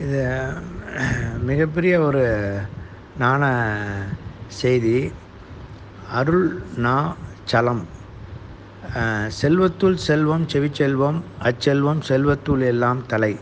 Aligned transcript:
இது 0.00 0.20
மிகப்பெரிய 1.48 1.94
ஒரு 2.00 2.22
நாண 3.18 3.42
செய்தி. 4.60 4.94
அருள் 6.10 6.46
நா 6.76 6.94
சலம். 7.44 7.82
செல்வத்துள் 9.40 9.98
செல்வம் 10.06 10.46
செவிச்செல்வம் 10.52 11.18
அச்செல்வம் 11.42 12.00
செல்வத்துள் 12.08 12.62
எல்லாம் 12.62 13.06
தலை 13.06 13.32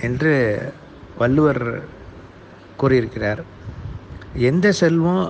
என்று 0.00 0.32
வள்ளுவர் 1.18 1.64
கூறியிருக்கிறார். 2.76 3.42
எந்த 4.50 4.66
செல்வம் 4.72 5.24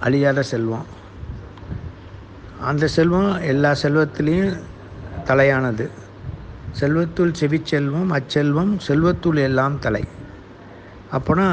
அழியாத 0.00 0.42
செல்வம்? 0.52 0.86
அந்த 2.70 2.86
செல்வம் 2.96 3.40
எல்லா 3.52 3.72
செல்வத்திலையும் 3.82 4.54
தலையானது. 5.24 5.86
செல்வத்துள் 6.80 7.32
செவிச்செல்வம் 7.40 8.10
அச்செல்வம் 8.18 8.72
செல்வத்துள் 8.86 9.38
எல்லாம் 9.48 9.76
தலை. 9.86 10.02
அப்போனா 11.16 11.46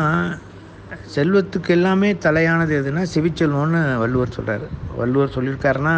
செல்வத்துக்கு 1.15 1.71
எல்லாமே 1.77 2.09
தலையானது 2.25 2.73
எதுனா 2.81 3.03
செவிச்செல்வம்னு 3.13 3.81
வள்ளுவர் 4.01 4.35
சொல்கிறார் 4.37 4.65
வள்ளுவர் 4.99 5.35
சொல்லியிருக்காருன்னா 5.35 5.95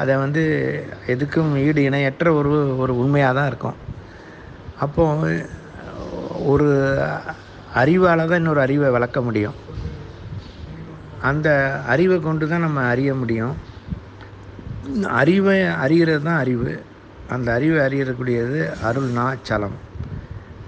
அதை 0.00 0.14
வந்து 0.24 0.42
எதுக்கும் 1.12 1.52
ஈடு 1.66 1.80
இணையற்ற 1.88 2.32
ஒரு 2.40 2.50
ஒரு 2.82 2.92
உண்மையாக 3.02 3.36
தான் 3.38 3.48
இருக்கும். 3.50 3.78
அப்போ 4.84 5.04
ஒரு 6.52 6.68
அறிவால் 7.80 8.28
தான் 8.30 8.40
இன்னொரு 8.42 8.60
அறிவை 8.66 8.90
வளர்க்க 8.96 9.20
முடியும். 9.28 9.56
அந்த 11.30 11.48
அறிவை 11.94 12.16
கொண்டு 12.26 12.44
தான் 12.52 12.64
நம்ம 12.66 12.84
அறிய 12.92 13.10
முடியும். 13.22 13.56
அறிவை 15.22 15.56
அறிகிறது 15.84 16.22
தான் 16.28 16.40
அறிவு. 16.44 16.70
அந்த 17.34 17.52
அறிவை 17.52 17.78
அறியக்கூடியது 17.86 18.58
அருள் 18.82 19.10
நா 19.10 19.34
சலம். 19.42 19.76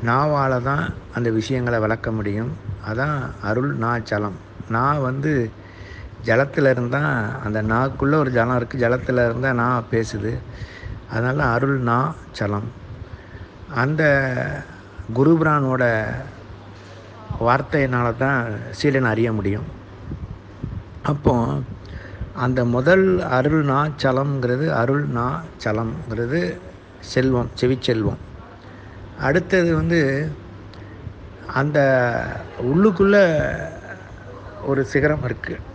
நாவால் 0.05 0.63
தான் 0.63 0.85
அந்த 1.15 1.31
விஷயங்களை 1.31 1.79
விளக்க 1.79 2.11
முடியும். 2.11 2.53
அதான் 2.91 3.19
அருள் 3.43 3.73
நா 3.75 3.99
சலம். 4.05 4.39
நான் 4.69 5.01
வந்து 5.01 5.51
ஜலத்தில் 6.25 6.69
இருந்தால் 6.71 7.41
அந்த 7.45 7.63
நாக்குள்ளே 7.63 8.17
ஒரு 8.19 8.31
ஜலம் 8.31 8.59
இருக்குது 8.59 8.83
ஜலத்தில் 8.85 9.25
இருந்தால் 9.25 9.55
நான் 9.55 9.89
பேசுது. 9.91 10.33
அதனால் 11.11 11.41
அருள் 11.55 11.79
நா 11.79 12.15
சலம். 12.33 12.69
அந்த 13.75 14.03
குருபிரானோட 15.15 15.85
வார்த்தையினால 17.41 18.17
தான் 18.17 18.41
சீடன் 18.71 19.05
அறிய 19.05 19.33
முடியும். 19.33 19.69
அப்போது 21.03 21.63
அந்த 22.45 22.61
முதல் 22.75 23.07
அருள்னா 23.37 23.79
சலம்ங்கிறது 24.03 24.67
அருள்னா 24.81 25.27
சலம்ங்கிறது 25.65 26.41
செல்வம் 27.13 27.51
செவிச்செல்வம் 27.61 28.21
அடுத்தது 29.27 29.71
வந்து 29.81 30.01
அந்த 31.61 31.79
உள்ளுக்குள்ளே 32.71 33.25
ஒரு 34.71 34.83
சிகரம் 34.93 35.25
இருக்குது 35.29 35.67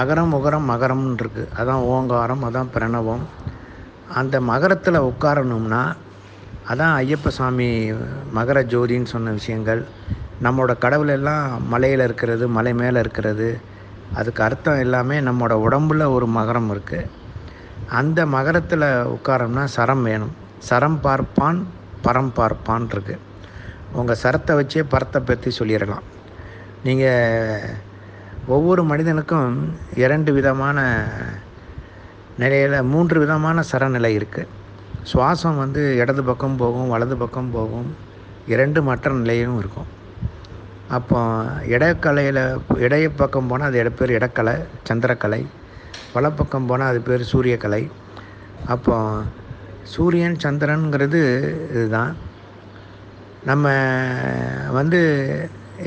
அகரம் 0.00 0.34
உகரம் 0.36 0.68
மகரம்னு 0.72 1.16
இருக்குது 1.22 1.50
அதான் 1.60 1.82
ஓங்காரம் 1.94 2.44
அதான் 2.48 2.70
பிரணவம். 2.74 3.24
அந்த 4.20 4.36
மகரத்தில் 4.50 5.06
உட்காரணும்னா 5.08 5.82
அதான் 6.72 6.92
ஐயப்ப 7.02 7.30
சாமி 7.38 7.68
மகர 8.36 8.58
ஜோதின்னு 8.72 9.12
சொன்ன 9.14 9.32
விஷயங்கள். 9.38 9.82
நம்மளோட 10.44 10.72
கடவுள் 10.84 11.12
எல்லாம் 11.16 11.44
மலையில் 11.72 12.04
இருக்கிறது 12.08 12.44
மலை 12.56 12.72
மேலே 12.80 12.98
இருக்கிறது. 13.04 13.48
அதுக்கு 14.18 14.40
அர்த்தம் 14.46 14.82
எல்லாமே 14.84 15.16
நம்மளோட 15.28 15.54
உடம்புல 15.66 16.06
ஒரு 16.16 16.26
மகரம் 16.38 16.70
இருக்குது 16.74 17.10
அந்த 17.98 18.20
மகரத்தில் 18.34 18.86
உட்காரம்னா 19.14 19.64
சரம் 19.76 20.02
வேணும். 20.08 20.34
சரம் 20.68 20.98
பார்ப்பான் 21.06 21.60
பரம் 22.06 22.32
பார்ப்பான் 22.38 22.86
இருக்கு. 22.94 23.14
உங்கள் 23.98 24.20
சரத்தை 24.22 24.52
வச்சே 24.58 24.82
பரத்தை 24.92 25.20
பற்றி 25.20 25.50
சொல்லிடலாம். 25.58 26.06
நீங்கள் 26.86 27.66
ஒவ்வொரு 28.56 28.82
மனிதனுக்கும் 28.90 29.56
இரண்டு 30.02 30.30
விதமான 30.38 30.78
நிலையில் 32.42 32.88
மூன்று 32.92 33.16
விதமான 33.24 33.62
சரநிலை 33.70 34.12
இருக்குது 34.18 34.50
சுவாசம் 35.10 35.60
வந்து 35.62 35.82
இடது 36.02 36.22
பக்கம் 36.30 36.56
போகும் 36.62 36.92
வலது 36.94 37.16
பக்கம் 37.22 37.52
போகும். 37.56 37.90
இரண்டு 38.52 38.80
மற்ற 38.88 39.12
நிலையும் 39.20 39.58
இருக்கும். 39.62 39.88
அப்போ 40.96 41.20
இடக்கலையில் 41.74 42.42
இடைய 42.84 43.04
பக்கம் 43.10 43.48
போனால் 43.50 43.70
அது 43.70 43.92
பேர் 43.98 44.16
இடக்கலை 44.18 44.54
சந்திரக்கலை. 44.88 45.40
வலப்பக்கம் 46.14 46.66
போனால் 46.66 46.90
அது 46.92 47.00
பேர் 47.00 47.30
சூரியக்கலை. 47.32 47.82
அப்போ 48.74 48.96
சூரியன் 49.92 50.42
சந்திரனுங்கிறது 50.44 51.20
இதுதான். 51.74 52.12
நம்ம 53.44 53.68
வந்து 54.78 55.00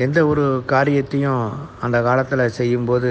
எந்த 0.06 0.18
ஒரு 0.26 0.44
காரியத்தையும் 0.66 1.44
அந்த 1.80 1.98
காலத்தில் 2.02 2.54
செய்யும்போது 2.58 3.10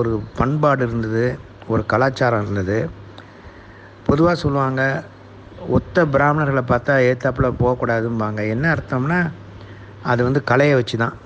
ஒரு 0.00 0.12
பண்பாடு 0.38 0.82
இருந்தது 0.86 1.24
ஒரு 1.68 1.82
கலாச்சாரம் 1.86 2.42
இருந்தது. 2.44 2.78
பொதுவாக 4.08 4.36
சொல்லுவாங்க 4.44 4.82
ஒத்த 5.76 6.04
பிராமணர்களை 6.14 6.62
பார்த்தா 6.68 6.94
ஏத்தாப்பில் 7.10 7.58
போகக்கூடாதும்பாங்க. 7.60 8.40
என்ன 8.54 8.64
அர்த்தம்னா 8.74 9.20
அது 10.10 10.20
வந்து 10.24 10.40
கலையை 10.44 10.74
வச்சு 10.74 10.96
தான் 10.96 11.16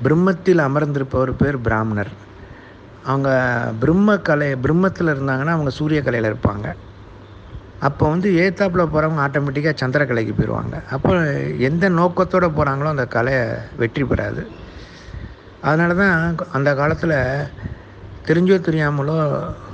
பிரம்மத்தில் 0.00 0.66
அமர்ந்திருப்பவர் 0.66 1.32
பேர் 1.36 1.58
பிராமணர். 1.66 2.12
அவங்க 3.04 3.28
பிரம்ம 3.82 4.16
கலை 4.22 4.48
பிரம்மத்தில் 4.64 5.12
இருந்தாங்கன்னா 5.12 5.54
அவங்க 5.56 5.70
சூரிய 5.78 6.00
கலையில் 6.02 6.30
இருப்பாங்க. 6.30 6.66
அப்போ 7.80 8.04
வந்து 8.10 8.28
ஏத்தாப்பில் 8.42 8.90
போகிறவங்க 8.90 9.22
ஆட்டோமேட்டிக்காக 9.24 9.76
சந்திரக்கலைக்கு 9.80 10.34
போயிடுவாங்க 10.34 10.74
அப்போ 10.90 11.12
எந்த 11.68 11.88
நோக்கத்தோடு 11.96 12.48
போகிறாங்களோ 12.50 12.90
அந்த 12.92 13.06
கலையை 13.08 13.42
வெற்றி 13.80 14.04
பெறாது. 14.04 14.42
அதனால 15.62 15.94
தான் 15.94 16.14
அந்த 16.52 16.70
காலத்தில் 16.74 17.16
தெரிஞ்சோ 18.28 18.56
தெரியாமலோ 18.66 19.16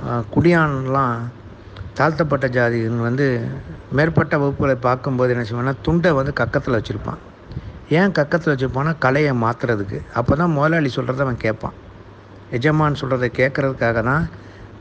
அஹ், 0.09 0.25
குடியான்லாம் 0.33 1.17
தாழ்த்தப்பட்ட 1.97 2.47
ஜாதிகள் 2.55 3.07
வந்து 3.07 3.25
மேற்பட்ட 3.91 4.33
வகுப்புகளை 4.37 4.75
பார்க்கும்போது 4.85 5.33
என்ன 5.35 5.45
செய்வாங்கன்னா 5.45 5.81
துண்டை 5.81 6.11
வந்து 6.19 6.33
கக்கத்தில் 6.33 6.77
வச்சுருப்பான். 6.77 7.21
ஏன் 7.97 8.13
கக்கத்தில் 8.17 8.51
வச்சுருப்பான்னா 8.51 8.91
கலையை 9.05 9.33
மாற்றுறதுக்கு 9.43 9.99
அப்போ 10.19 10.33
தான் 10.41 10.53
முதலாளி 10.57 10.89
சொல்கிறத 10.95 11.23
அவன் 11.25 11.43
கேட்பான். 11.45 11.75
எஜமான் 12.57 12.99
சொல்கிறத 13.01 13.27
கேட்குறதுக்காக 13.39 14.01
தான் 14.09 14.23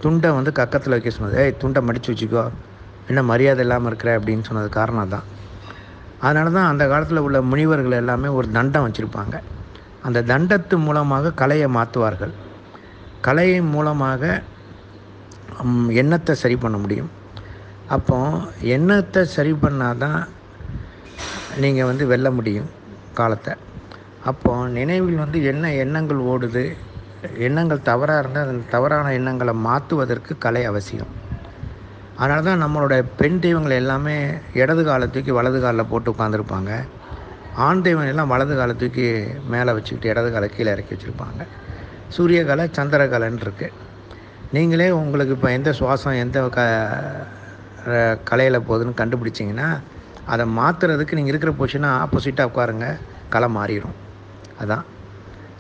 துண்டை 0.03 0.29
வந்து 0.39 0.51
கக்கத்தில் 0.59 0.95
வைக்க 0.95 1.11
சொன்னது. 1.17 1.37
ஏய் 1.43 1.59
துண்டை 1.63 1.81
மடித்து 1.87 2.11
வச்சுக்கோ. 2.13 2.45
என்ன 3.11 3.21
மரியாதை 3.31 3.63
இல்லாமல் 3.65 3.91
இருக்கிற? 3.91 4.11
அப்படின்னு 4.19 4.47
சொன்னது 4.49 4.69
காரணம் 4.79 5.13
தான். 5.15 5.27
அதனால 6.27 6.51
தான் 6.57 6.71
அந்த 6.73 6.85
காலத்தில் 6.93 7.25
உள்ள 7.27 7.39
முனிவர்கள் 7.51 8.01
எல்லாமே 8.03 8.29
ஒரு 8.39 8.49
தண்டம் 8.57 8.87
வச்சுருப்பாங்க. 8.87 9.37
அந்த 10.07 10.19
தண்டத்து 10.31 10.77
மூலமாக 10.87 11.35
கலையை 11.43 11.69
மாற்றுவார்கள் 11.77 12.35
கலையின் 13.27 13.71
மூலமாக 13.75 14.23
எண்ணத்தை 16.01 16.35
சரி 16.43 16.57
பண்ண 16.65 16.77
முடியும். 16.83 17.11
அப்போ 17.97 18.17
எண்ணத்தை 18.77 19.23
சரி 19.37 19.53
பண்ணால் 19.63 20.03
தான் 20.05 20.19
நீங்கள் 21.63 21.89
வந்து 21.91 22.05
வெல்ல 22.13 22.29
முடியும். 22.39 22.69
காலத்தை. 23.21 23.55
அப்போ 24.31 24.53
நினைவில் 24.79 25.23
வந்து 25.25 25.39
என்ன 25.53 25.71
எண்ணங்கள் 25.85 26.21
ஓடுது? 26.33 26.65
எண்ணங்கள் 27.47 27.87
தவறாக 27.91 28.23
இருந்தால் 28.23 28.51
அந்த 28.53 28.69
தவறான 28.75 29.13
எண்ணங்களை 29.19 29.55
மாற்றுவதற்கு 29.67 30.33
கலை 30.45 30.63
அவசியம். 30.71 31.13
அதனால 32.21 32.43
தான் 32.49 32.63
நம்மளோட 32.65 32.95
பெண் 33.19 33.41
தெய்வங்கள் 33.45 33.81
எல்லாமே 33.83 34.17
இடது 34.61 34.83
காலை 34.89 35.07
தூக்கி 35.15 35.33
வலது 35.39 35.59
காலில் 35.65 35.91
போட்டு 35.91 36.13
உட்காந்துருப்பாங்க 36.15 36.73
ஆண் 37.67 37.83
தெய்வம் 37.87 38.11
எல்லாம் 38.13 38.33
வலது 38.33 38.55
காலை 38.61 38.75
தூக்கி 38.83 39.07
மேலே 39.53 39.71
வச்சுக்கிட்டு 39.77 40.11
இடது 40.13 40.31
காலை 40.35 40.49
கீழே 40.57 40.71
இறக்கி 40.75 40.93
வச்சுருப்பாங்க. 40.95 41.41
சூரிய 42.17 42.41
கலை 42.51 42.65
சந்திர 42.79 43.05
கலைன்னு 43.13 43.45
இருக்குது 43.47 43.77
நீங்களே 44.57 44.89
உங்களுக்கு 45.03 45.35
இப்போ 45.37 45.49
எந்த 45.59 45.71
சுவாசம் 45.79 46.21
எந்த 46.25 46.39
க 46.57 46.61
கலையில் 48.31 48.67
போகுதுன்னு 48.69 49.01
கண்டுபிடிச்சிங்கன்னா 49.01 49.69
அதை 50.33 50.45
மாற்றுறதுக்கு 50.59 51.17
நீங்கள் 51.19 51.33
இருக்கிற 51.33 51.53
பொசிஷனை 51.61 51.91
ஆப்போசிட்டாக 52.03 52.51
உட்காருங்க. 52.51 52.87
கலை 53.35 53.49
மாறிடும். 53.57 53.97
அதான். 54.63 54.85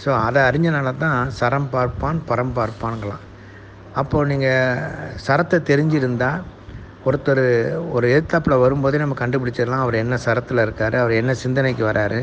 ஸோ 0.02 0.10
அதை 0.26 0.40
அறிஞ்சனால 0.48 0.90
தான் 1.04 1.30
சரம் 1.38 1.70
பார்ப்பான் 1.74 2.18
பரம் 2.28 2.54
பார்ப்பான்களாம் 2.58 3.24
அப்போது 4.00 4.28
நீங்கள் 4.30 5.16
சரத்தை 5.26 5.58
தெரிஞ்சிருந்தால் 5.70 6.42
ஒருத்தர் 7.08 7.42
ஒரு 7.96 8.06
எழுத்தாப்பில் 8.14 8.62
வரும்போதே 8.62 8.98
நம்ம 9.02 9.16
கண்டுபிடிச்சிடலாம் 9.20 9.84
அவர் 9.84 10.02
என்ன 10.02 10.14
சரத்தில் 10.26 10.64
இருக்கார் 10.64 10.96
அவர் 11.02 11.14
என்ன 11.20 11.32
சிந்தனைக்கு 11.44 11.82
வராரு 11.90 12.20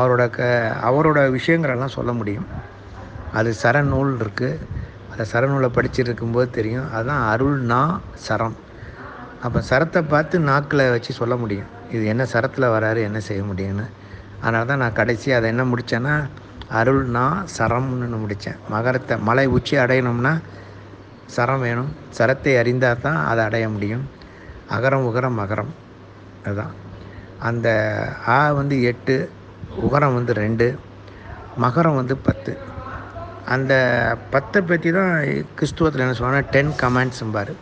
அவரோட 0.00 0.22
க 0.36 0.40
அவரோட 0.88 1.18
விஷயங்களெல்லாம் 1.36 1.96
சொல்ல 1.96 2.10
முடியும். 2.20 2.46
அது 3.38 3.50
சரநூல் 3.62 4.12
இருக்குது 4.22 4.60
அந்த 5.10 5.24
சரநூலை 5.32 5.68
படிச்சுட்டு 5.76 6.10
இருக்கும்போது 6.10 6.48
தெரியும். 6.58 6.86
அதுதான் 6.94 7.24
அருள்னா 7.32 7.80
சரம். 8.26 8.56
அப்போ 9.46 9.58
சரத்தை 9.70 10.00
பார்த்து 10.12 10.36
நாக்கில் 10.50 10.82
வச்சு 10.94 11.12
சொல்ல 11.20 11.34
முடியும். 11.42 11.70
இது 11.94 12.02
என்ன 12.12 12.22
சரத்தில் 12.32 12.72
வராரு 12.74 13.00
என்ன 13.08 13.18
செய்ய 13.28 13.42
முடியும்னு. 13.50 13.86
அதனால 14.42 14.66
தான் 14.70 14.82
நான் 14.82 14.98
கடைசி 15.00 15.28
அதை 15.38 15.46
என்ன 15.54 15.64
முடித்தேன்னா 15.70 16.14
அருள்னா 16.80 17.24
சரம்னு 17.56 18.18
முடித்தேன் 18.24 18.60
மகரத்தை 18.74 19.14
மலை 19.28 19.46
உச்சி 19.56 19.74
அடையணும்னா 19.84 20.32
சரம் 21.36 21.64
வேணும். 21.66 21.90
சரத்தை 22.18 22.52
அறிந்தால் 22.60 23.02
தான் 23.06 23.18
அதை 23.30 23.42
அடைய 23.48 23.66
முடியும். 23.74 24.04
அகரம் 24.76 25.06
உகரம் 25.10 25.38
மகரம். 25.42 25.72
அதுதான் 26.44 26.72
அந்த 27.48 27.68
ஆ 28.36 28.38
வந்து 28.60 28.76
எட்டு 28.90 29.16
உகரம் 29.86 30.16
வந்து 30.18 30.32
ரெண்டு 30.44 30.66
மகரம் 31.64 31.98
வந்து 32.00 32.14
பத்து. 32.28 32.52
அந்த 33.54 33.72
பத்தை 34.32 34.60
பற்றி 34.70 34.90
தான் 34.98 35.12
கிறிஸ்துவத்தில் 35.58 36.04
என்ன 36.04 36.16
சொல்லுவாங்கன்னா 36.18 36.50
டென் 36.54 36.72
கமெண்ட்ஸும்பார் 36.82 37.52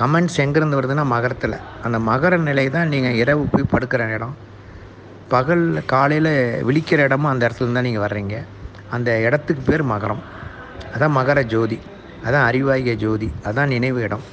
கமெண்ட்ஸ் 0.00 0.38
எங்கேருந்து 0.44 0.78
வருதுன்னா 0.78 1.04
மகரத்தில். 1.14 1.56
அந்த 1.86 1.98
மகர 2.10 2.36
நிலை 2.48 2.64
தான் 2.76 2.90
நீங்கள் 2.94 3.18
இரவு 3.22 3.42
போய் 3.52 3.72
படுக்கிற 3.72 4.08
இடம். 4.16 4.34
பகல் 5.34 5.64
காலையில் 5.92 6.32
விழிக்கிற 6.68 7.00
இடமும் 7.08 7.30
அந்த 7.32 7.42
இடத்துல 7.46 7.76
தான் 7.76 7.86
நீங்கள் 7.88 8.04
வர்றீங்க. 8.06 8.36
அந்த 8.96 9.10
இடத்துக்கு 9.26 9.62
பேர் 9.68 9.84
மகரம். 9.92 10.22
அதான் 10.94 11.14
மகர 11.18 11.38
ஜோதி. 11.52 11.78
அதான் 12.26 12.46
அறிவாகிய 12.48 12.94
ஜோதி. 13.04 13.28
அதான் 13.48 13.72
நினைவு 13.74 14.00
இடம். 14.06 14.24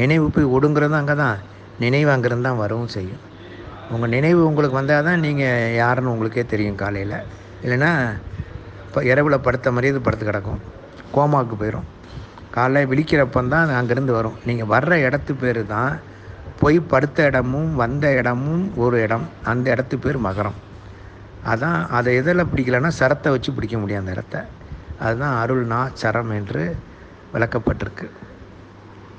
நினைவு 0.00 0.26
போய் 0.34 0.52
ஒடுங்கிறது 0.56 0.98
அங்கே 1.00 1.16
தான். 1.24 1.38
நினைவு 1.84 2.10
அங்கேருந்து 2.14 2.48
தான் 2.48 2.60
வரவும் 2.64 2.92
செய்யும். 2.96 3.22
உங்கள் 3.94 4.14
நினைவு 4.16 4.40
உங்களுக்கு 4.50 4.78
வந்தால் 4.80 5.06
தான் 5.08 5.24
நீங்கள் 5.26 5.74
யாருன்னு 5.82 6.12
உங்களுக்கே 6.14 6.44
தெரியும் 6.52 6.80
காலையில். 6.84 7.18
இல்லைன்னா 7.64 7.90
இப்போ 8.86 9.02
இரவில் 9.12 9.44
படுத்த 9.46 9.70
மாதிரியே 9.74 9.92
இது 9.94 10.06
படுத்து 10.06 10.24
கிடக்கும். 10.30 10.60
கோமாவுக்கு 11.14 11.56
போயிடும் 11.62 11.88
காலைல 12.56 12.82
விழிக்கிறப்போ 12.90 13.40
தான் 13.48 13.64
அது 13.66 13.74
அங்கேருந்து 13.80 14.12
வரும். 14.18 14.36
நீங்கள் 14.44 14.70
வர்ற 14.74 14.92
இடத்து 15.06 15.32
பேர் 15.40 15.60
தான் 15.66 15.94
போய் 16.60 16.78
படுத்த 16.92 17.24
இடமும் 17.24 17.70
வந்த 17.74 18.04
இடமும் 18.18 18.64
ஒரு 18.76 18.96
இடம். 19.02 19.26
அந்த 19.44 19.66
இடத்து 19.74 19.96
பேர் 19.96 20.18
மகரம். 20.18 20.58
அதான் 21.52 21.80
அதை 21.88 22.10
எதில் 22.14 22.50
பிடிக்கலன்னா 22.50 22.90
சரத்தை 23.00 23.30
வச்சு 23.30 23.52
பிடிக்க 23.52 23.78
முடியும் 23.78 24.02
அந்த 24.02 24.12
இடத்த. 24.12 24.36
அதுதான் 25.00 25.34
அருள்னா 25.42 25.80
சரம் 25.92 26.30
என்று 26.30 26.62
விளக்கப்பட்டிருக்கு. 27.34 28.06